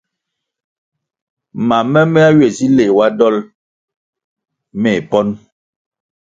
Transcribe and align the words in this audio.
Mam 1.67 1.85
momehya 1.93 2.29
ywe 2.37 2.47
si 2.57 2.65
leh 2.75 2.89
ywa 2.91 3.07
dol 3.19 3.35
meh 4.81 4.99
ponʼ. 5.09 5.31